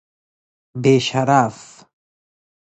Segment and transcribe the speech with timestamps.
[0.81, 1.85] بی شرف